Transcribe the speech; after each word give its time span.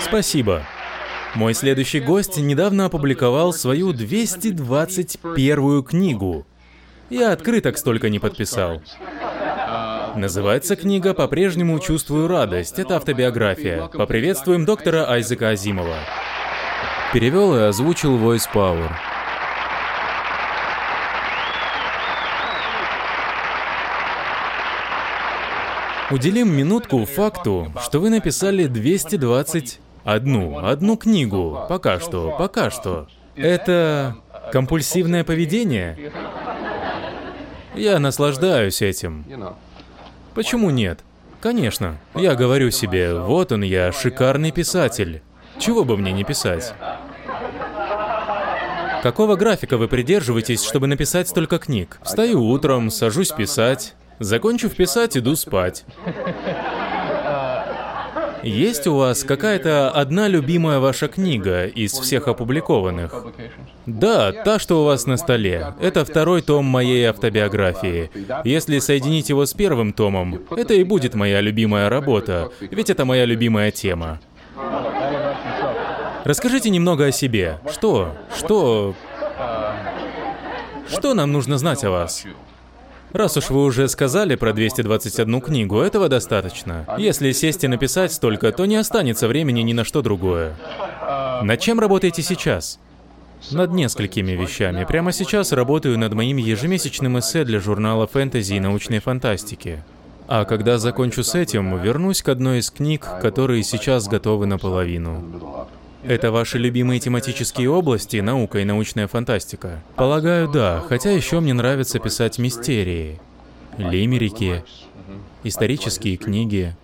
Спасибо. 0.00 0.62
Мой 1.34 1.54
следующий 1.54 2.00
гость 2.00 2.36
недавно 2.38 2.86
опубликовал 2.86 3.52
свою 3.52 3.92
221 3.92 5.82
книгу. 5.84 6.46
Я 7.08 7.32
открыток 7.32 7.78
столько 7.78 8.08
не 8.08 8.18
подписал. 8.18 8.82
Называется 10.16 10.74
книга 10.74 11.14
«По-прежнему 11.14 11.78
чувствую 11.78 12.26
радость». 12.26 12.78
Это 12.78 12.96
автобиография. 12.96 13.86
Поприветствуем 13.86 14.64
доктора 14.64 15.08
Айзека 15.08 15.50
Азимова. 15.50 15.96
Перевел 17.12 17.56
и 17.56 17.60
озвучил 17.60 18.18
Voice 18.18 18.48
Power. 18.52 18.90
Уделим 26.10 26.52
минутку 26.52 27.04
факту, 27.04 27.72
что 27.80 28.00
вы 28.00 28.10
написали 28.10 28.66
221 28.66 29.89
одну 30.04 30.96
книгу. 30.96 31.66
Пока 31.68 32.00
что, 32.00 32.34
пока 32.38 32.70
что. 32.70 33.06
Это 33.36 34.16
компульсивное 34.52 35.24
поведение? 35.24 36.12
Я 37.74 37.98
наслаждаюсь 37.98 38.82
этим. 38.82 39.24
Почему 40.34 40.70
нет? 40.70 41.00
Конечно. 41.40 41.98
Я 42.14 42.34
говорю 42.34 42.70
себе, 42.70 43.14
вот 43.14 43.52
он 43.52 43.62
я, 43.62 43.92
шикарный 43.92 44.52
писатель. 44.52 45.22
Чего 45.58 45.84
бы 45.84 45.96
мне 45.96 46.12
не 46.12 46.24
писать? 46.24 46.74
Какого 49.02 49.36
графика 49.36 49.78
вы 49.78 49.88
придерживаетесь, 49.88 50.62
чтобы 50.62 50.86
написать 50.86 51.28
столько 51.28 51.58
книг? 51.58 51.98
Встаю 52.02 52.44
утром, 52.44 52.90
сажусь 52.90 53.30
писать, 53.30 53.94
Закончив 54.20 54.76
писать, 54.76 55.16
иду 55.16 55.34
спать. 55.34 55.84
Есть 58.42 58.86
у 58.86 58.94
вас 58.94 59.24
какая-то 59.24 59.90
одна 59.90 60.28
любимая 60.28 60.78
ваша 60.78 61.08
книга 61.08 61.66
из 61.66 61.92
всех 61.92 62.28
опубликованных? 62.28 63.26
Да, 63.86 64.32
та, 64.32 64.58
что 64.58 64.82
у 64.82 64.84
вас 64.84 65.06
на 65.06 65.16
столе. 65.16 65.74
Это 65.80 66.04
второй 66.04 66.42
том 66.42 66.64
моей 66.64 67.04
автобиографии. 67.04 68.10
Если 68.44 68.78
соединить 68.78 69.28
его 69.28 69.46
с 69.46 69.54
первым 69.54 69.92
томом, 69.92 70.42
это 70.56 70.74
и 70.74 70.84
будет 70.84 71.14
моя 71.14 71.40
любимая 71.40 71.88
работа, 71.88 72.50
ведь 72.60 72.90
это 72.90 73.04
моя 73.04 73.24
любимая 73.24 73.70
тема. 73.70 74.20
Расскажите 76.24 76.70
немного 76.70 77.06
о 77.06 77.12
себе. 77.12 77.58
Что? 77.70 78.14
Что? 78.36 78.94
Что 80.88 81.14
нам 81.14 81.32
нужно 81.32 81.56
знать 81.58 81.84
о 81.84 81.90
вас? 81.90 82.24
Раз 83.12 83.36
уж 83.36 83.50
вы 83.50 83.64
уже 83.64 83.88
сказали 83.88 84.36
про 84.36 84.52
221 84.52 85.40
книгу, 85.40 85.80
этого 85.80 86.08
достаточно. 86.08 86.86
Если 86.96 87.32
сесть 87.32 87.64
и 87.64 87.68
написать 87.68 88.12
столько, 88.12 88.52
то 88.52 88.66
не 88.66 88.76
останется 88.76 89.26
времени 89.26 89.60
ни 89.60 89.72
на 89.72 89.84
что 89.84 90.02
другое. 90.02 90.54
Над 91.42 91.60
чем 91.60 91.80
работаете 91.80 92.22
сейчас? 92.22 92.78
Над 93.50 93.72
несколькими 93.72 94.32
вещами. 94.32 94.84
Прямо 94.84 95.12
сейчас 95.12 95.52
работаю 95.52 95.98
над 95.98 96.12
моим 96.14 96.36
ежемесячным 96.36 97.18
эссе 97.18 97.44
для 97.44 97.58
журнала 97.58 98.06
фэнтези 98.06 98.54
и 98.54 98.60
научной 98.60 99.00
фантастики. 99.00 99.82
А 100.28 100.44
когда 100.44 100.78
закончу 100.78 101.24
с 101.24 101.34
этим, 101.34 101.76
вернусь 101.80 102.22
к 102.22 102.28
одной 102.28 102.58
из 102.58 102.70
книг, 102.70 103.08
которые 103.20 103.64
сейчас 103.64 104.06
готовы 104.06 104.46
наполовину. 104.46 105.66
Это 106.02 106.32
ваши 106.32 106.58
любимые 106.58 106.98
тематические 106.98 107.70
области, 107.70 108.16
наука 108.16 108.60
и 108.60 108.64
научная 108.64 109.06
фантастика? 109.06 109.82
Полагаю, 109.96 110.48
да, 110.48 110.82
хотя 110.88 111.10
еще 111.10 111.40
мне 111.40 111.52
нравится 111.52 111.98
писать 111.98 112.38
мистерии, 112.38 113.20
лимерики, 113.76 114.64
исторические 115.44 116.16
книги. 116.16 116.74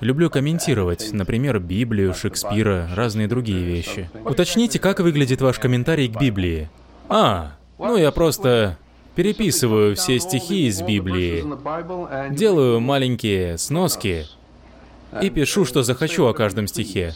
Люблю 0.00 0.28
комментировать, 0.28 1.12
например, 1.12 1.60
Библию, 1.60 2.14
Шекспира, 2.14 2.88
разные 2.94 3.28
другие 3.28 3.64
вещи. 3.64 4.10
Уточните, 4.24 4.78
как 4.78 5.00
выглядит 5.00 5.40
ваш 5.40 5.58
комментарий 5.58 6.08
к 6.08 6.18
Библии. 6.18 6.68
А, 7.08 7.52
ну 7.78 7.96
я 7.96 8.10
просто 8.10 8.76
переписываю 9.14 9.94
все 9.94 10.18
стихи 10.18 10.66
из 10.66 10.82
Библии, 10.82 11.44
делаю 12.34 12.80
маленькие 12.80 13.56
сноски 13.56 14.26
и 15.22 15.30
пишу, 15.30 15.64
что 15.64 15.82
захочу 15.82 16.26
о 16.26 16.34
каждом 16.34 16.66
стихе. 16.66 17.14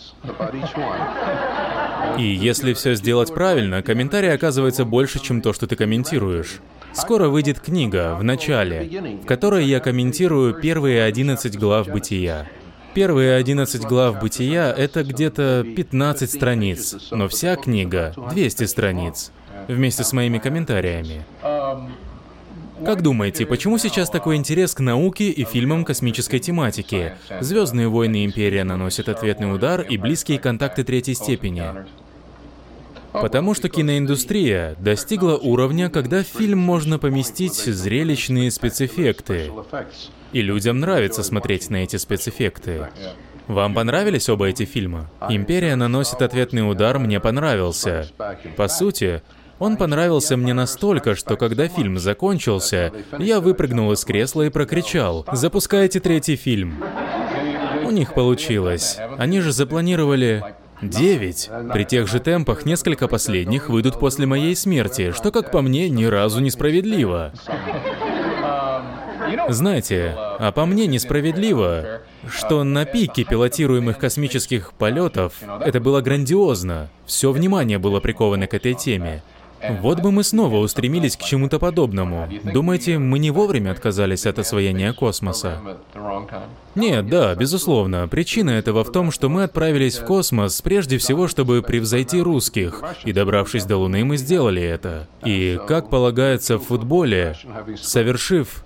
И 2.18 2.24
если 2.24 2.72
все 2.72 2.94
сделать 2.94 3.32
правильно, 3.32 3.80
комментарий 3.80 4.32
оказывается 4.32 4.84
больше, 4.84 5.20
чем 5.20 5.40
то, 5.40 5.52
что 5.52 5.66
ты 5.66 5.76
комментируешь. 5.76 6.60
Скоро 6.92 7.28
выйдет 7.28 7.60
книга, 7.60 8.16
в 8.18 8.24
начале, 8.24 9.18
в 9.22 9.24
которой 9.24 9.64
я 9.64 9.78
комментирую 9.78 10.54
первые 10.54 11.04
11 11.04 11.56
глав 11.56 11.86
бытия. 11.88 12.48
Первые 12.94 13.36
11 13.36 13.82
глав 13.82 14.20
бытия— 14.20 14.72
это 14.76 15.04
где-то 15.04 15.64
15 15.76 16.30
страниц, 16.30 16.96
но 17.12 17.28
вся 17.28 17.54
книга— 17.54 18.12
200 18.30 18.64
страниц, 18.64 19.30
вместе 19.68 20.02
с 20.02 20.12
моими 20.12 20.38
комментариями. 20.38 21.24
Как 22.84 23.02
думаете, 23.02 23.44
почему 23.44 23.78
сейчас 23.78 24.08
такой 24.08 24.36
интерес 24.36 24.74
к 24.74 24.80
науке 24.80 25.30
и 25.30 25.44
фильмам 25.44 25.84
космической 25.84 26.38
тематики? 26.38 27.14
Звездные 27.40 27.88
войны 27.88 28.24
Империя 28.24 28.64
наносят 28.64 29.08
ответный 29.08 29.52
удар 29.54 29.82
и 29.82 29.96
близкие 29.96 30.38
контакты 30.38 30.84
третьей 30.84 31.14
степени. 31.14 31.64
Потому 33.12 33.54
что 33.54 33.68
киноиндустрия 33.68 34.76
достигла 34.78 35.36
уровня, 35.36 35.90
когда 35.90 36.22
в 36.22 36.26
фильм 36.26 36.58
можно 36.58 36.98
поместить 36.98 37.54
зрелищные 37.54 38.50
спецэффекты. 38.50 39.50
И 40.32 40.42
людям 40.42 40.78
нравится 40.80 41.22
смотреть 41.22 41.70
на 41.70 41.76
эти 41.76 41.96
спецэффекты. 41.96 42.88
Вам 43.46 43.74
понравились 43.74 44.28
оба 44.28 44.48
эти 44.48 44.66
фильма? 44.66 45.10
«Империя 45.30 45.74
наносит 45.74 46.20
ответный 46.20 46.70
удар» 46.70 46.98
мне 46.98 47.18
понравился. 47.18 48.06
По 48.56 48.68
сути, 48.68 49.22
он 49.58 49.76
понравился 49.76 50.36
мне 50.36 50.52
настолько, 50.52 51.14
что 51.14 51.36
когда 51.36 51.66
фильм 51.66 51.98
закончился, 51.98 52.92
я 53.18 53.40
выпрыгнул 53.40 53.90
из 53.92 54.04
кресла 54.04 54.42
и 54.42 54.50
прокричал 54.50 55.24
«Запускайте 55.32 55.98
третий 55.98 56.36
фильм!». 56.36 56.82
У 57.84 57.90
них 57.90 58.12
получилось. 58.12 58.98
Они 59.16 59.40
же 59.40 59.50
запланировали 59.50 60.44
Девять. 60.82 61.50
При 61.72 61.84
тех 61.84 62.06
же 62.06 62.20
темпах 62.20 62.64
несколько 62.64 63.08
последних 63.08 63.68
выйдут 63.68 63.98
после 63.98 64.26
моей 64.26 64.54
смерти, 64.54 65.12
что, 65.12 65.32
как 65.32 65.50
по 65.50 65.60
мне, 65.60 65.88
ни 65.88 66.04
разу 66.04 66.40
несправедливо. 66.40 67.32
Знаете, 69.48 70.14
а 70.16 70.52
по 70.52 70.66
мне 70.66 70.86
несправедливо, 70.86 72.00
что 72.28 72.64
на 72.64 72.84
пике 72.84 73.24
пилотируемых 73.24 73.98
космических 73.98 74.72
полетов 74.72 75.34
это 75.60 75.80
было 75.80 76.00
грандиозно. 76.00 76.88
Все 77.06 77.32
внимание 77.32 77.78
было 77.78 78.00
приковано 78.00 78.46
к 78.46 78.54
этой 78.54 78.74
теме. 78.74 79.22
Вот 79.80 80.00
бы 80.00 80.12
мы 80.12 80.24
снова 80.24 80.56
устремились 80.56 81.16
к 81.16 81.22
чему-то 81.22 81.58
подобному. 81.58 82.28
Думаете, 82.44 82.98
мы 82.98 83.18
не 83.18 83.30
вовремя 83.30 83.72
отказались 83.72 84.26
от 84.26 84.38
освоения 84.38 84.92
космоса? 84.92 85.60
Нет, 86.74 87.08
да, 87.08 87.34
безусловно. 87.34 88.06
Причина 88.08 88.50
этого 88.50 88.84
в 88.84 88.92
том, 88.92 89.10
что 89.10 89.28
мы 89.28 89.44
отправились 89.44 89.98
в 89.98 90.04
космос 90.04 90.62
прежде 90.62 90.98
всего, 90.98 91.26
чтобы 91.26 91.62
превзойти 91.62 92.20
русских, 92.20 92.82
и 93.04 93.12
добравшись 93.12 93.64
до 93.64 93.76
Луны, 93.76 94.04
мы 94.04 94.16
сделали 94.16 94.62
это. 94.62 95.08
И, 95.24 95.58
как 95.66 95.90
полагается 95.90 96.58
в 96.58 96.64
футболе, 96.64 97.36
совершив 97.76 98.64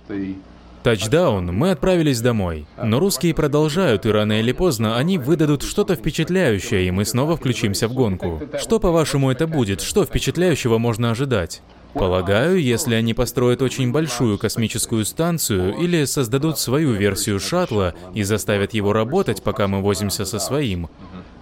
Тачдаун, 0.83 1.45
мы 1.53 1.71
отправились 1.71 2.19
домой. 2.19 2.65
Но 2.81 2.99
русские 2.99 3.33
продолжают, 3.33 4.05
и 4.05 4.11
рано 4.11 4.39
или 4.39 4.51
поздно 4.51 4.97
они 4.97 5.17
выдадут 5.17 5.63
что-то 5.63 5.95
впечатляющее, 5.95 6.87
и 6.87 6.91
мы 6.91 7.05
снова 7.05 7.37
включимся 7.37 7.87
в 7.87 7.93
гонку. 7.93 8.41
Что, 8.59 8.79
по-вашему, 8.79 9.31
это 9.31 9.47
будет? 9.47 9.81
Что 9.81 10.03
впечатляющего 10.03 10.77
можно 10.77 11.11
ожидать? 11.11 11.61
Полагаю, 11.93 12.61
если 12.61 12.95
они 12.95 13.13
построят 13.13 13.61
очень 13.61 13.91
большую 13.91 14.37
космическую 14.37 15.05
станцию 15.05 15.75
или 15.75 16.05
создадут 16.05 16.59
свою 16.59 16.91
версию 16.93 17.39
шаттла 17.39 17.93
и 18.13 18.23
заставят 18.23 18.73
его 18.73 18.93
работать, 18.93 19.43
пока 19.43 19.67
мы 19.67 19.81
возимся 19.81 20.25
со 20.25 20.39
своим, 20.39 20.89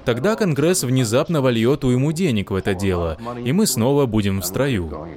тогда 0.04 0.36
Конгресс 0.36 0.84
внезапно 0.84 1.42
вольет 1.42 1.84
уйму 1.84 2.12
денег 2.12 2.52
в 2.52 2.56
это 2.56 2.76
дело, 2.76 3.18
и 3.44 3.54
мы 3.54 3.66
снова 3.66 4.06
будем 4.06 4.42
в 4.42 4.46
строю. 4.46 5.08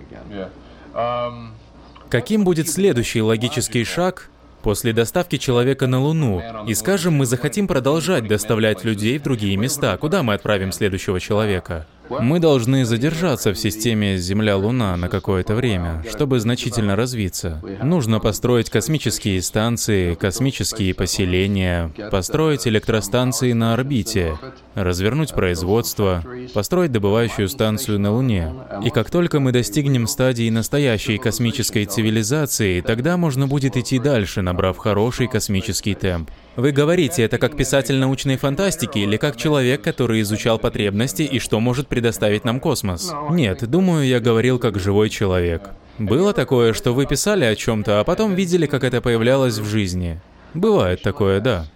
Каким 2.11 2.45
будет 2.45 2.69
следующий 2.69 3.23
логический 3.23 3.85
шаг 3.85 4.31
после 4.63 4.93
доставки 4.93 5.37
человека 5.37 5.87
на 5.87 6.01
Луну? 6.01 6.43
И 6.67 6.75
скажем, 6.75 7.15
мы 7.15 7.27
захотим 7.27 7.67
продолжать 7.67 8.27
доставлять 8.29 8.85
людей 8.85 9.19
в 9.19 9.23
другие 9.23 9.57
места. 9.57 9.97
Куда 9.97 10.23
мы 10.23 10.35
отправим 10.35 10.73
следующего 10.73 11.21
человека? 11.21 11.87
Мы 12.09 12.39
должны 12.39 12.85
задержаться 12.85 13.53
в 13.53 13.59
системе 13.59 14.19
Земля-Луна 14.19 14.97
на 14.97 15.09
какое-то 15.09 15.55
время, 15.55 16.05
чтобы 16.11 16.39
значительно 16.41 16.97
развиться. 16.97 17.63
Нужно 17.83 18.21
построить 18.21 18.71
космические 18.71 19.41
станции, 19.43 20.15
космические 20.15 20.95
поселения, 20.95 21.91
построить 22.11 22.67
электростанции 22.67 23.53
на 23.53 23.75
орбите, 23.75 24.39
развернуть 24.75 25.33
производство, 25.33 26.23
построить 26.53 26.93
добывающую 26.93 27.49
станцию 27.49 28.01
на 28.01 28.13
Луне. 28.13 28.53
И 28.85 28.91
как 28.91 29.11
только 29.11 29.41
мы 29.41 29.53
достигнем 29.53 30.07
стадии 30.07 30.51
настоящей 30.51 31.19
космической 31.19 31.85
цивилизации, 31.87 32.81
тогда 32.81 33.17
можно 33.17 33.47
будет 33.47 33.77
идти 33.77 33.99
дальше, 33.99 34.43
набрав 34.43 34.77
хороший 34.77 35.29
космический 35.29 35.95
темп. 35.95 36.31
Вы 36.57 36.71
говорите 36.71 37.23
это 37.23 37.39
как 37.39 37.57
писатель 37.57 37.97
научной 37.97 38.37
фантастики 38.37 38.99
или 38.99 39.17
как 39.17 39.37
человек, 39.37 39.83
который 39.83 40.21
изучал 40.21 40.59
потребности 40.59 41.23
и 41.23 41.41
что 41.41 41.59
может 41.59 41.89
предоставить 41.89 42.45
нам 42.45 42.61
космос? 42.61 43.13
Нет, 43.31 43.69
думаю, 43.69 44.07
я 44.07 44.21
говорил 44.21 44.61
как 44.61 44.79
живой 44.79 45.11
человек. 45.11 45.71
Было 45.99 46.33
такое, 46.33 46.73
что 46.73 46.93
вы 46.93 47.07
писали 47.07 47.45
о 47.45 47.57
чем-то, 47.57 48.01
а 48.01 48.05
потом 48.05 48.35
видели, 48.35 48.67
как 48.67 48.85
это 48.85 49.01
появлялось 49.01 49.59
в 49.59 49.65
жизни. 49.65 50.21
Бывает 50.55 51.03
такое, 51.03 51.41
да. 51.41 51.67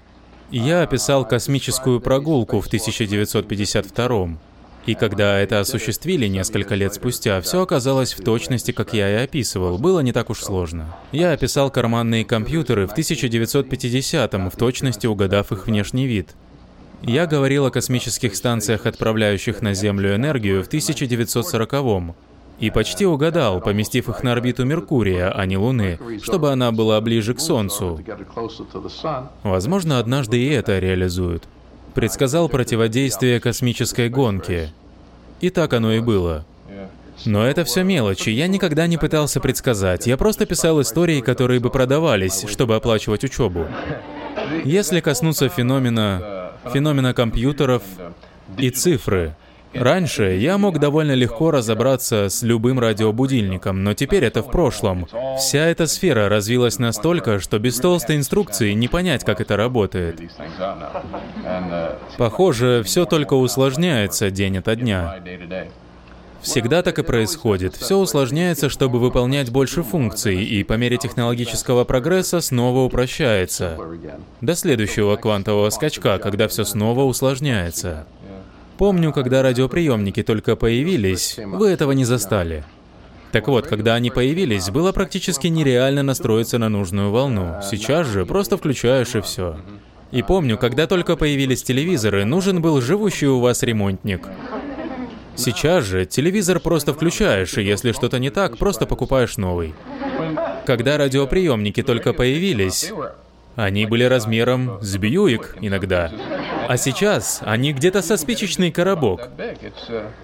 Я 0.50 0.82
описал 0.82 1.26
космическую 1.26 2.00
прогулку 2.00 2.60
в 2.60 2.66
1952 2.68 4.38
и 4.88 4.94
когда 4.94 5.38
это 5.38 5.60
осуществили 5.60 6.28
несколько 6.28 6.74
лет 6.74 6.94
спустя, 6.94 7.42
все 7.42 7.60
оказалось 7.60 8.14
в 8.14 8.24
точности, 8.24 8.72
как 8.72 8.94
я 8.94 9.20
и 9.20 9.24
описывал. 9.24 9.76
Было 9.76 10.00
не 10.00 10.12
так 10.12 10.30
уж 10.30 10.40
сложно. 10.40 10.96
Я 11.12 11.32
описал 11.32 11.70
карманные 11.70 12.24
компьютеры 12.24 12.86
в 12.86 12.96
1950-м, 12.96 14.48
в 14.48 14.56
точности 14.56 15.06
угадав 15.06 15.52
их 15.52 15.66
внешний 15.66 16.06
вид. 16.06 16.30
Я 17.02 17.26
говорил 17.26 17.66
о 17.66 17.70
космических 17.70 18.34
станциях, 18.34 18.86
отправляющих 18.86 19.60
на 19.60 19.74
Землю 19.74 20.14
энергию 20.14 20.64
в 20.64 20.68
1940-м. 20.68 22.14
И 22.58 22.70
почти 22.70 23.04
угадал, 23.04 23.60
поместив 23.60 24.08
их 24.08 24.22
на 24.22 24.32
орбиту 24.32 24.64
Меркурия, 24.64 25.30
а 25.30 25.44
не 25.44 25.58
Луны, 25.58 25.98
чтобы 26.22 26.50
она 26.50 26.72
была 26.72 26.98
ближе 27.02 27.34
к 27.34 27.40
Солнцу. 27.40 28.00
Возможно, 29.42 29.98
однажды 29.98 30.38
и 30.38 30.48
это 30.48 30.78
реализуют 30.78 31.46
предсказал 31.98 32.48
противодействие 32.48 33.40
космической 33.40 34.08
гонке. 34.08 34.72
И 35.40 35.50
так 35.50 35.72
оно 35.72 35.92
и 35.92 36.00
было. 36.00 36.44
Но 37.24 37.44
это 37.44 37.64
все 37.64 37.82
мелочи, 37.82 38.30
я 38.30 38.46
никогда 38.46 38.86
не 38.86 38.96
пытался 38.96 39.40
предсказать, 39.40 40.06
я 40.06 40.16
просто 40.16 40.46
писал 40.46 40.80
истории, 40.80 41.20
которые 41.20 41.58
бы 41.58 41.68
продавались, 41.68 42.44
чтобы 42.48 42.76
оплачивать 42.76 43.24
учебу. 43.24 43.66
Если 44.64 45.00
коснуться 45.00 45.48
феномена, 45.48 46.52
феномена 46.72 47.14
компьютеров 47.14 47.82
и 48.56 48.70
цифры, 48.70 49.34
Раньше 49.74 50.36
я 50.36 50.58
мог 50.58 50.78
довольно 50.78 51.12
легко 51.12 51.50
разобраться 51.50 52.28
с 52.28 52.42
любым 52.42 52.78
радиобудильником, 52.78 53.84
но 53.84 53.94
теперь 53.94 54.24
это 54.24 54.42
в 54.42 54.50
прошлом. 54.50 55.06
Вся 55.36 55.66
эта 55.66 55.86
сфера 55.86 56.28
развилась 56.28 56.78
настолько, 56.78 57.38
что 57.38 57.58
без 57.58 57.78
толстой 57.78 58.16
инструкции 58.16 58.72
не 58.72 58.88
понять, 58.88 59.24
как 59.24 59.40
это 59.40 59.56
работает. 59.56 60.20
Похоже, 62.16 62.82
все 62.84 63.04
только 63.04 63.34
усложняется 63.34 64.30
день 64.30 64.58
ото 64.58 64.74
дня. 64.76 65.20
Всегда 66.40 66.82
так 66.82 66.98
и 66.98 67.02
происходит. 67.02 67.74
Все 67.74 67.96
усложняется, 67.96 68.68
чтобы 68.68 69.00
выполнять 69.00 69.50
больше 69.50 69.82
функций, 69.82 70.44
и 70.44 70.62
по 70.62 70.74
мере 70.74 70.96
технологического 70.96 71.84
прогресса 71.84 72.40
снова 72.40 72.80
упрощается. 72.80 73.76
До 74.40 74.54
следующего 74.54 75.16
квантового 75.16 75.70
скачка, 75.70 76.18
когда 76.18 76.46
все 76.46 76.64
снова 76.64 77.02
усложняется. 77.02 78.06
Помню, 78.78 79.12
когда 79.12 79.42
радиоприемники 79.42 80.22
только 80.22 80.54
появились, 80.54 81.36
вы 81.36 81.68
этого 81.70 81.92
не 81.92 82.04
застали. 82.04 82.64
Так 83.32 83.48
вот, 83.48 83.66
когда 83.66 83.94
они 83.94 84.10
появились, 84.10 84.70
было 84.70 84.92
практически 84.92 85.48
нереально 85.48 86.02
настроиться 86.02 86.58
на 86.58 86.68
нужную 86.68 87.10
волну. 87.10 87.56
Сейчас 87.62 88.06
же 88.06 88.24
просто 88.24 88.56
включаешь 88.56 89.14
и 89.14 89.20
все. 89.20 89.58
И 90.12 90.22
помню, 90.22 90.56
когда 90.56 90.86
только 90.86 91.16
появились 91.16 91.62
телевизоры, 91.62 92.24
нужен 92.24 92.62
был 92.62 92.80
живущий 92.80 93.26
у 93.26 93.40
вас 93.40 93.62
ремонтник. 93.62 94.26
Сейчас 95.34 95.84
же 95.84 96.06
телевизор 96.06 96.58
просто 96.60 96.94
включаешь, 96.94 97.58
и 97.58 97.62
если 97.62 97.92
что-то 97.92 98.18
не 98.18 98.30
так, 98.30 98.58
просто 98.58 98.86
покупаешь 98.86 99.36
новый. 99.36 99.74
Когда 100.66 100.96
радиоприемники 100.96 101.82
только 101.82 102.12
появились, 102.12 102.92
они 103.54 103.86
были 103.86 104.04
размером 104.04 104.78
с 104.80 104.96
Бьюик 104.96 105.56
иногда. 105.60 106.10
А 106.68 106.76
сейчас 106.76 107.40
они 107.46 107.72
где-то 107.72 108.02
со 108.02 108.18
спичечный 108.18 108.70
коробок. 108.70 109.30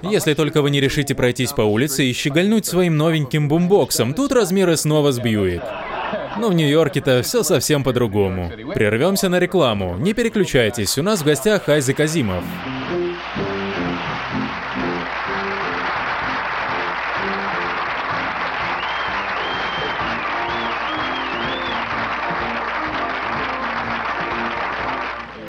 Если 0.02 0.34
только 0.34 0.60
вы 0.60 0.70
не 0.70 0.78
решите 0.78 1.14
пройтись 1.14 1.52
по 1.52 1.62
улице 1.62 2.04
и 2.04 2.12
щегольнуть 2.12 2.66
своим 2.66 2.98
новеньким 2.98 3.48
бумбоксом, 3.48 4.12
тут 4.12 4.30
размеры 4.30 4.76
снова 4.76 5.10
с 5.10 5.18
Бьюик. 5.18 5.62
Но 6.36 6.50
в 6.50 6.54
Нью-Йорке-то 6.54 7.22
все 7.22 7.44
совсем 7.44 7.82
по-другому. 7.82 8.52
Прервемся 8.74 9.30
на 9.30 9.38
рекламу. 9.38 9.96
Не 9.96 10.12
переключайтесь, 10.12 10.98
у 10.98 11.02
нас 11.02 11.22
в 11.22 11.24
гостях 11.24 11.66
Айзек 11.70 12.00
Азимов. 12.00 12.44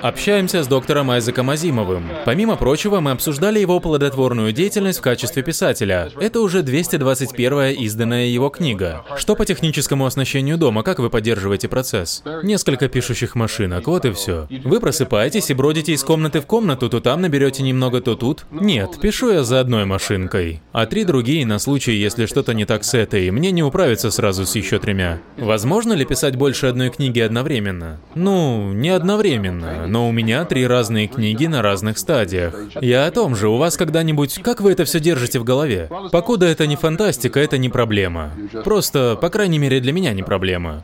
Общаемся 0.05 0.61
с 0.61 0.67
доктором 0.67 1.09
Айзеком 1.09 1.49
Азимовым. 1.49 2.07
Помимо 2.25 2.57
прочего, 2.57 2.99
мы 2.99 3.09
обсуждали 3.09 3.57
его 3.57 3.79
плодотворную 3.79 4.51
деятельность 4.51 4.99
в 4.99 5.01
качестве 5.01 5.41
писателя. 5.41 6.11
Это 6.19 6.41
уже 6.41 6.61
221-я 6.61 7.71
изданная 7.71 8.27
его 8.27 8.49
книга. 8.49 9.03
Что 9.17 9.35
по 9.35 9.47
техническому 9.47 10.05
оснащению 10.05 10.59
дома, 10.59 10.83
как 10.83 10.99
вы 10.99 11.09
поддерживаете 11.09 11.69
процесс? 11.69 12.21
Несколько 12.43 12.87
пишущих 12.87 13.33
машинок, 13.33 13.87
вот 13.87 14.05
и 14.05 14.11
все. 14.11 14.47
Вы 14.63 14.79
просыпаетесь 14.79 15.49
и 15.49 15.55
бродите 15.55 15.93
из 15.93 16.03
комнаты 16.03 16.39
в 16.39 16.45
комнату, 16.45 16.87
то 16.87 16.99
там 16.99 17.21
наберете 17.21 17.63
немного, 17.63 17.99
то 17.99 18.13
тут. 18.13 18.45
Нет, 18.51 18.99
пишу 19.01 19.31
я 19.31 19.43
за 19.43 19.59
одной 19.59 19.85
машинкой. 19.85 20.61
А 20.71 20.85
три 20.85 21.03
другие 21.03 21.47
на 21.47 21.57
случай, 21.57 21.93
если 21.93 22.27
что-то 22.27 22.53
не 22.53 22.65
так 22.65 22.83
с 22.83 22.93
этой, 22.93 23.31
мне 23.31 23.49
не 23.49 23.63
управиться 23.63 24.11
сразу 24.11 24.45
с 24.45 24.55
еще 24.55 24.77
тремя. 24.77 25.19
Возможно 25.39 25.93
ли 25.93 26.05
писать 26.05 26.35
больше 26.35 26.67
одной 26.67 26.91
книги 26.91 27.21
одновременно? 27.21 27.99
Ну, 28.13 28.71
не 28.71 28.89
одновременно, 28.89 29.87
но 29.95 30.09
у 30.09 30.11
меня 30.11 30.43
три 30.43 30.67
разные 30.67 31.07
книги 31.07 31.45
на 31.45 31.61
разных 31.61 31.97
стадиях. 31.97 32.53
Я 32.81 33.05
о 33.05 33.11
том 33.11 33.33
же, 33.33 33.47
у 33.47 33.55
вас 33.55 33.77
когда-нибудь... 33.77 34.41
Как 34.43 34.59
вы 34.59 34.73
это 34.73 34.83
все 34.83 34.99
держите 34.99 35.39
в 35.39 35.45
голове? 35.45 35.89
Покуда 36.11 36.47
это 36.47 36.67
не 36.67 36.75
фантастика, 36.75 37.39
это 37.39 37.57
не 37.57 37.69
проблема. 37.69 38.33
Просто, 38.65 39.15
по 39.15 39.29
крайней 39.29 39.57
мере, 39.57 39.79
для 39.79 39.93
меня 39.93 40.11
не 40.11 40.21
проблема. 40.21 40.83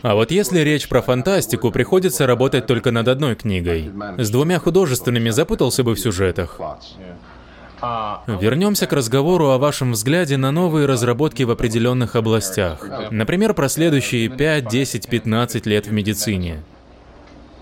А 0.00 0.14
вот 0.14 0.30
если 0.30 0.60
речь 0.60 0.88
про 0.88 1.02
фантастику, 1.02 1.70
приходится 1.70 2.26
работать 2.26 2.66
только 2.66 2.92
над 2.92 3.08
одной 3.08 3.34
книгой. 3.34 3.90
С 4.16 4.30
двумя 4.30 4.58
художественными 4.58 5.28
запутался 5.28 5.84
бы 5.84 5.94
в 5.94 6.00
сюжетах. 6.00 6.58
Вернемся 8.26 8.86
к 8.86 8.94
разговору 8.94 9.50
о 9.50 9.58
вашем 9.58 9.92
взгляде 9.92 10.38
на 10.38 10.50
новые 10.50 10.86
разработки 10.86 11.42
в 11.42 11.50
определенных 11.50 12.16
областях. 12.16 12.88
Например, 13.10 13.52
про 13.52 13.68
следующие 13.68 14.30
5, 14.30 14.66
10, 14.66 15.08
15 15.08 15.66
лет 15.66 15.86
в 15.88 15.92
медицине. 15.92 16.62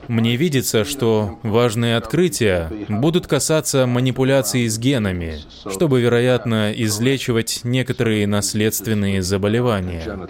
Мне 0.09 0.37
видится, 0.37 0.85
что 0.85 1.39
важные 1.43 1.97
открытия 1.97 2.71
будут 2.89 3.27
касаться 3.27 3.87
манипуляций 3.87 4.69
с 4.69 4.79
генами, 4.79 5.39
чтобы, 5.71 6.01
вероятно, 6.01 6.73
излечивать 6.73 7.61
некоторые 7.65 8.27
наследственные 8.27 9.23
заболевания. 9.23 10.29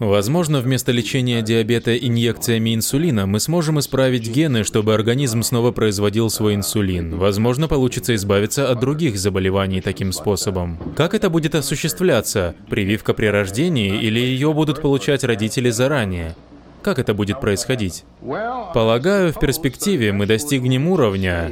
Возможно, 0.00 0.60
вместо 0.60 0.90
лечения 0.90 1.42
диабета 1.42 1.96
инъекциями 1.96 2.74
инсулина 2.74 3.26
мы 3.26 3.38
сможем 3.38 3.78
исправить 3.78 4.28
гены, 4.28 4.64
чтобы 4.64 4.94
организм 4.94 5.42
снова 5.42 5.70
производил 5.70 6.28
свой 6.28 6.54
инсулин. 6.56 7.16
Возможно, 7.16 7.68
получится 7.68 8.14
избавиться 8.16 8.70
от 8.70 8.80
других 8.80 9.16
заболеваний 9.16 9.80
таким 9.80 10.12
способом. 10.12 10.78
Как 10.96 11.14
это 11.14 11.30
будет 11.30 11.54
осуществляться? 11.54 12.56
Прививка 12.68 13.14
при 13.14 13.26
рождении 13.26 14.02
или 14.02 14.18
ее 14.18 14.52
будут 14.52 14.82
получать 14.82 15.22
родители 15.22 15.70
заранее? 15.70 16.34
Как 16.82 16.98
это 16.98 17.14
будет 17.14 17.40
происходить? 17.40 18.04
Полагаю, 18.20 19.32
в 19.32 19.40
перспективе 19.40 20.12
мы 20.12 20.26
достигнем 20.26 20.88
уровня, 20.88 21.50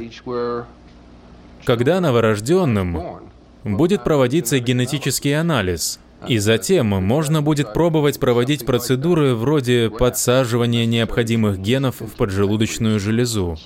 когда 1.65 1.99
новорожденным 1.99 3.21
будет 3.63 4.03
проводиться 4.03 4.59
генетический 4.59 5.37
анализ, 5.37 5.99
и 6.27 6.37
затем 6.39 6.87
можно 6.87 7.41
будет 7.41 7.73
пробовать 7.73 8.19
проводить 8.19 8.65
процедуры 8.65 9.35
вроде 9.35 9.89
подсаживания 9.89 10.85
необходимых 10.85 11.59
генов 11.59 11.99
в 11.99 12.15
поджелудочную 12.15 12.99
железу. 12.99 13.57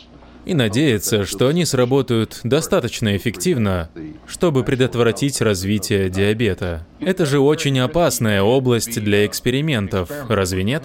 И 0.44 0.56
надеяться, 0.56 1.24
что 1.24 1.48
они 1.48 1.66
сработают 1.66 2.40
достаточно 2.44 3.16
эффективно, 3.16 3.90
чтобы 4.26 4.64
предотвратить 4.64 5.40
развитие 5.40 6.10
диабета. 6.10 6.86
Это 7.00 7.28
же 7.28 7.40
очень 7.40 7.80
опасная 7.80 8.42
область 8.42 9.00
для 9.00 9.28
экспериментов, 9.28 10.10
разве 10.28 10.64
нет? 10.64 10.84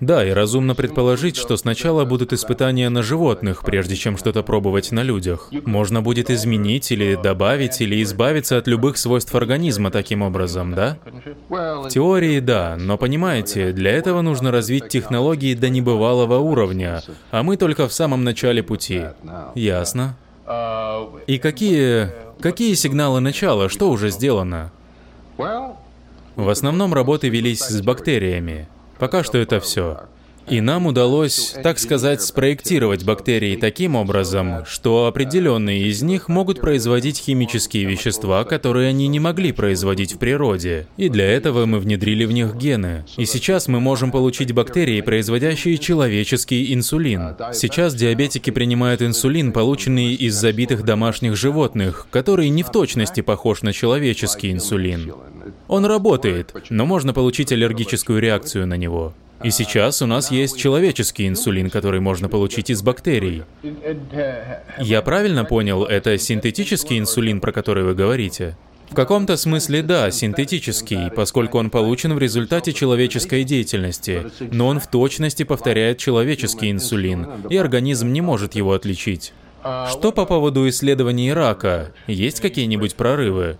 Да, 0.00 0.26
и 0.26 0.30
разумно 0.30 0.74
предположить, 0.74 1.36
что 1.36 1.56
сначала 1.56 2.06
будут 2.06 2.32
испытания 2.32 2.88
на 2.88 3.02
животных, 3.02 3.62
прежде 3.64 3.96
чем 3.96 4.16
что-то 4.16 4.42
пробовать 4.42 4.92
на 4.92 5.02
людях. 5.02 5.50
Можно 5.66 6.00
будет 6.00 6.30
изменить 6.30 6.90
или 6.90 7.16
добавить 7.16 7.80
или 7.82 8.02
избавиться 8.02 8.56
от 8.56 8.66
любых 8.66 8.96
свойств 8.96 9.34
организма 9.34 9.90
таким 9.90 10.22
образом, 10.22 10.74
да? 10.74 10.98
В 11.48 11.88
теории 11.88 12.40
да, 12.40 12.76
но 12.78 12.96
понимаете, 12.96 13.72
для 13.72 13.92
этого 13.92 14.22
нужно 14.22 14.50
развить 14.50 14.88
технологии 14.88 15.54
до 15.54 15.68
небывалого 15.68 16.38
уровня, 16.38 17.02
а 17.30 17.42
мы 17.42 17.58
только 17.58 17.86
в 17.86 17.92
самом 17.92 18.24
начале 18.24 18.62
пути. 18.62 19.04
Ясно. 19.54 20.16
И 21.26 21.38
какие... 21.38 22.08
какие 22.40 22.74
сигналы 22.74 23.20
начала, 23.20 23.68
что 23.68 23.90
уже 23.90 24.10
сделано? 24.10 24.72
В 25.36 26.48
основном 26.48 26.94
работы 26.94 27.28
велись 27.28 27.60
с 27.60 27.82
бактериями. 27.82 28.66
Пока 29.00 29.24
что 29.24 29.38
это 29.38 29.60
все. 29.60 30.02
И 30.50 30.60
нам 30.60 30.86
удалось, 30.86 31.54
так 31.62 31.78
сказать, 31.78 32.22
спроектировать 32.22 33.04
бактерии 33.04 33.54
таким 33.54 33.94
образом, 33.94 34.64
что 34.66 35.06
определенные 35.06 35.84
из 35.84 36.02
них 36.02 36.28
могут 36.28 36.60
производить 36.60 37.18
химические 37.18 37.84
вещества, 37.84 38.42
которые 38.42 38.88
они 38.88 39.06
не 39.06 39.20
могли 39.20 39.52
производить 39.52 40.14
в 40.14 40.18
природе. 40.18 40.88
И 40.96 41.08
для 41.08 41.30
этого 41.30 41.66
мы 41.66 41.78
внедрили 41.78 42.24
в 42.24 42.32
них 42.32 42.56
гены. 42.56 43.04
И 43.16 43.26
сейчас 43.26 43.68
мы 43.68 43.78
можем 43.78 44.10
получить 44.10 44.52
бактерии, 44.52 45.00
производящие 45.02 45.78
человеческий 45.78 46.74
инсулин. 46.74 47.36
Сейчас 47.52 47.94
диабетики 47.94 48.50
принимают 48.50 49.02
инсулин, 49.02 49.52
полученный 49.52 50.14
из 50.14 50.34
забитых 50.34 50.84
домашних 50.84 51.36
животных, 51.36 52.08
который 52.10 52.48
не 52.48 52.64
в 52.64 52.72
точности 52.72 53.20
похож 53.20 53.62
на 53.62 53.72
человеческий 53.72 54.50
инсулин. 54.50 55.14
Он 55.68 55.84
работает, 55.84 56.52
но 56.70 56.86
можно 56.86 57.12
получить 57.12 57.52
аллергическую 57.52 58.20
реакцию 58.20 58.66
на 58.66 58.74
него. 58.74 59.14
И 59.42 59.50
сейчас 59.50 60.02
у 60.02 60.06
нас 60.06 60.30
есть 60.30 60.58
человеческий 60.58 61.26
инсулин, 61.26 61.70
который 61.70 62.00
можно 62.00 62.28
получить 62.28 62.70
из 62.70 62.82
бактерий. 62.82 63.42
Я 64.78 65.02
правильно 65.02 65.44
понял, 65.44 65.84
это 65.84 66.18
синтетический 66.18 66.98
инсулин, 66.98 67.40
про 67.40 67.52
который 67.52 67.84
вы 67.84 67.94
говорите? 67.94 68.56
В 68.90 68.94
каком-то 68.94 69.36
смысле 69.36 69.82
да, 69.82 70.10
синтетический, 70.10 71.12
поскольку 71.14 71.58
он 71.58 71.70
получен 71.70 72.12
в 72.12 72.18
результате 72.18 72.72
человеческой 72.72 73.44
деятельности, 73.44 74.26
но 74.50 74.66
он 74.66 74.80
в 74.80 74.88
точности 74.88 75.44
повторяет 75.44 75.98
человеческий 75.98 76.70
инсулин, 76.70 77.26
и 77.48 77.56
организм 77.56 78.12
не 78.12 78.20
может 78.20 78.56
его 78.56 78.72
отличить. 78.72 79.32
Что 79.62 80.10
по 80.10 80.26
поводу 80.26 80.68
исследований 80.68 81.32
рака? 81.32 81.92
Есть 82.08 82.40
какие-нибудь 82.40 82.96
прорывы? 82.96 83.56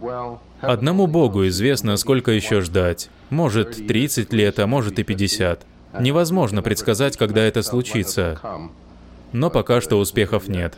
Одному 0.60 1.06
Богу 1.06 1.46
известно, 1.46 1.96
сколько 1.96 2.32
еще 2.32 2.60
ждать. 2.60 3.08
Может, 3.30 3.86
30 3.86 4.32
лет, 4.32 4.58
а 4.58 4.66
может 4.66 4.98
и 4.98 5.04
50. 5.04 5.64
Невозможно 5.98 6.62
предсказать, 6.62 7.16
когда 7.16 7.42
это 7.42 7.62
случится. 7.62 8.40
Но 9.32 9.50
пока 9.50 9.80
что 9.80 9.96
успехов 9.96 10.48
нет. 10.48 10.76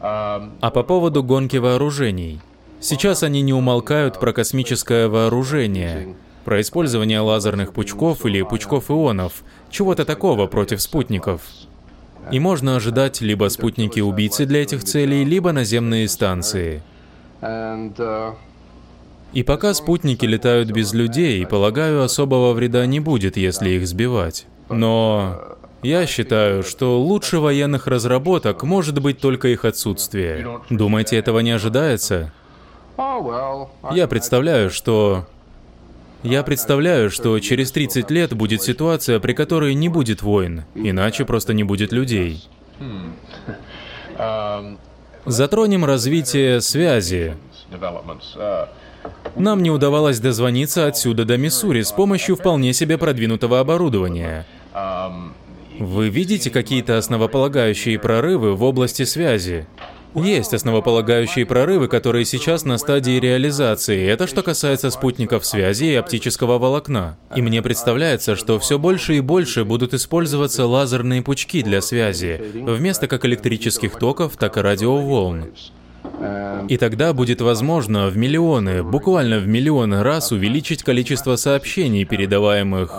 А 0.00 0.70
по 0.72 0.82
поводу 0.82 1.22
гонки 1.22 1.56
вооружений. 1.56 2.40
Сейчас 2.80 3.22
они 3.22 3.40
не 3.40 3.54
умолкают 3.54 4.20
про 4.20 4.32
космическое 4.32 5.08
вооружение, 5.08 6.14
про 6.44 6.60
использование 6.60 7.20
лазерных 7.20 7.72
пучков 7.72 8.26
или 8.26 8.42
пучков 8.42 8.90
ионов, 8.90 9.42
чего-то 9.70 10.04
такого 10.04 10.46
против 10.46 10.82
спутников. 10.82 11.40
И 12.30 12.38
можно 12.38 12.76
ожидать 12.76 13.20
либо 13.20 13.48
спутники-убийцы 13.48 14.46
для 14.46 14.62
этих 14.62 14.84
целей, 14.84 15.24
либо 15.24 15.52
наземные 15.52 16.08
станции. 16.08 16.82
И 19.36 19.42
пока 19.42 19.74
спутники 19.74 20.24
летают 20.24 20.70
без 20.70 20.94
людей, 20.94 21.44
полагаю, 21.44 22.02
особого 22.02 22.54
вреда 22.54 22.86
не 22.86 23.00
будет, 23.00 23.36
если 23.36 23.68
их 23.68 23.86
сбивать. 23.86 24.46
Но 24.70 25.58
я 25.82 26.06
считаю, 26.06 26.62
что 26.62 26.98
лучше 26.98 27.38
военных 27.38 27.86
разработок 27.86 28.62
может 28.62 28.98
быть 29.02 29.20
только 29.20 29.48
их 29.48 29.66
отсутствие. 29.66 30.60
Думаете, 30.70 31.18
этого 31.18 31.40
не 31.40 31.50
ожидается? 31.50 32.32
Я 32.96 34.06
представляю, 34.08 34.70
что... 34.70 35.26
Я 36.22 36.42
представляю, 36.42 37.10
что 37.10 37.38
через 37.38 37.70
30 37.72 38.10
лет 38.10 38.32
будет 38.32 38.62
ситуация, 38.62 39.20
при 39.20 39.34
которой 39.34 39.74
не 39.74 39.90
будет 39.90 40.22
войн, 40.22 40.64
иначе 40.74 41.26
просто 41.26 41.52
не 41.52 41.62
будет 41.62 41.92
людей. 41.92 42.48
Затронем 45.26 45.84
развитие 45.84 46.62
связи. 46.62 47.36
Нам 49.36 49.62
не 49.62 49.70
удавалось 49.70 50.18
дозвониться 50.18 50.86
отсюда 50.86 51.24
до 51.24 51.36
Миссури 51.36 51.82
с 51.82 51.92
помощью 51.92 52.36
вполне 52.36 52.72
себе 52.72 52.98
продвинутого 52.98 53.60
оборудования. 53.60 54.46
Вы 55.78 56.08
видите 56.08 56.50
какие-то 56.50 56.96
основополагающие 56.96 57.98
прорывы 57.98 58.54
в 58.54 58.62
области 58.62 59.04
связи? 59.04 59.66
Есть 60.14 60.54
основополагающие 60.54 61.44
прорывы, 61.44 61.88
которые 61.88 62.24
сейчас 62.24 62.64
на 62.64 62.78
стадии 62.78 63.20
реализации. 63.20 64.08
Это 64.08 64.26
что 64.26 64.42
касается 64.42 64.90
спутников 64.90 65.44
связи 65.44 65.84
и 65.84 65.94
оптического 65.94 66.58
волокна. 66.58 67.18
И 67.34 67.42
мне 67.42 67.60
представляется, 67.60 68.34
что 68.34 68.58
все 68.58 68.78
больше 68.78 69.16
и 69.16 69.20
больше 69.20 69.66
будут 69.66 69.92
использоваться 69.92 70.64
лазерные 70.64 71.20
пучки 71.20 71.62
для 71.62 71.82
связи, 71.82 72.40
вместо 72.54 73.08
как 73.08 73.26
электрических 73.26 73.98
токов, 73.98 74.38
так 74.38 74.56
и 74.56 74.60
радиоволн. 74.60 75.50
И 76.68 76.76
тогда 76.78 77.12
будет 77.12 77.40
возможно 77.40 78.08
в 78.08 78.16
миллионы, 78.16 78.82
буквально 78.82 79.38
в 79.38 79.46
миллионы 79.46 80.02
раз 80.02 80.32
увеличить 80.32 80.82
количество 80.82 81.36
сообщений, 81.36 82.04
передаваемых 82.04 82.90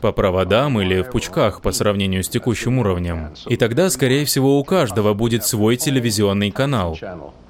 по 0.00 0.10
проводам 0.12 0.80
или 0.80 1.02
в 1.02 1.10
пучках 1.10 1.62
по 1.62 1.70
сравнению 1.70 2.24
с 2.24 2.28
текущим 2.28 2.78
уровнем. 2.78 3.28
И 3.46 3.56
тогда, 3.56 3.88
скорее 3.88 4.24
всего, 4.24 4.58
у 4.58 4.64
каждого 4.64 5.14
будет 5.14 5.46
свой 5.46 5.76
телевизионный 5.76 6.50
канал. 6.50 6.98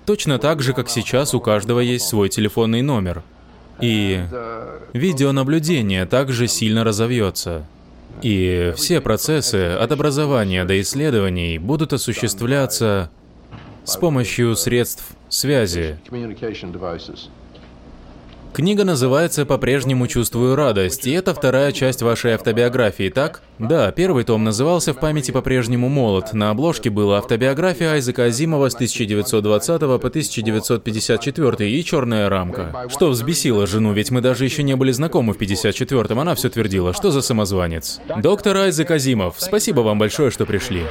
Точно 0.05 0.39
так 0.39 0.61
же, 0.63 0.75
как 0.75 0.91
сейчас 0.91 1.35
у 1.35 1.41
каждого 1.41 1.81
есть 1.81 2.07
свой 2.07 2.29
телефонный 2.29 2.83
номер. 2.83 3.23
И 3.81 4.21
видеонаблюдение 4.93 6.05
также 6.07 6.47
сильно 6.47 6.85
разовьется. 6.85 7.65
И 8.21 8.73
все 8.77 9.01
процессы 9.01 9.71
от 9.81 9.91
образования 9.91 10.65
до 10.65 10.79
исследований 10.81 11.59
будут 11.59 11.95
осуществляться 11.95 13.11
с 13.85 13.97
помощью 13.97 14.57
средств 14.57 15.05
связи. 15.29 15.99
Книга 18.53 18.85
называется 18.85 19.47
«По-прежнему 19.47 20.07
чувствую 20.07 20.57
радость», 20.57 21.07
и 21.07 21.13
это 21.13 21.33
вторая 21.33 21.73
часть 21.73 22.03
вашей 22.03 22.35
автобиографии, 22.35 23.09
так? 23.09 23.41
Да, 23.59 23.91
первый 23.93 24.25
том 24.25 24.45
назывался 24.45 24.93
«В 24.93 25.01
памяти 25.01 25.31
по-прежнему 25.31 25.89
молод». 25.89 26.35
На 26.35 26.51
обложке 26.51 26.91
была 26.91 27.17
автобиография 27.17 27.93
Айзека 27.93 28.25
Азимова 28.25 28.69
с 28.69 28.75
1920 28.75 29.81
по 29.81 29.97
1954 29.97 31.71
и 31.71 31.83
черная 31.83 32.29
рамка. 32.29 32.89
Что 32.91 33.09
взбесило 33.09 33.67
жену, 33.67 33.95
ведь 33.95 34.11
мы 34.11 34.21
даже 34.21 34.45
еще 34.45 34.63
не 34.63 34.77
были 34.77 34.93
знакомы 34.93 35.33
в 35.33 35.39
54-м, 35.39 36.21
она 36.21 36.35
все 36.35 36.51
твердила, 36.51 36.93
что 36.93 37.11
за 37.11 37.23
самозванец. 37.23 38.01
Доктор 38.19 38.59
Айзек 38.59 38.91
Азимов, 38.91 39.37
спасибо 39.39 39.81
вам 39.81 39.99
большое, 39.99 40.31
что 40.31 40.45
пришли. 40.45 40.83